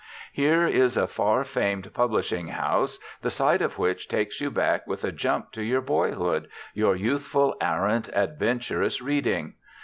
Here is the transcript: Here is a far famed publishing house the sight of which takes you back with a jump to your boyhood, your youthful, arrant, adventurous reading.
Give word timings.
Here 0.33 0.65
is 0.65 0.97
a 0.97 1.05
far 1.05 1.43
famed 1.43 1.93
publishing 1.93 2.47
house 2.47 2.97
the 3.21 3.29
sight 3.29 3.61
of 3.61 3.77
which 3.77 4.07
takes 4.07 4.41
you 4.41 4.49
back 4.49 4.87
with 4.87 5.03
a 5.03 5.11
jump 5.11 5.51
to 5.51 5.61
your 5.61 5.81
boyhood, 5.81 6.49
your 6.73 6.95
youthful, 6.95 7.55
arrant, 7.61 8.09
adventurous 8.11 8.99
reading. 8.99 9.53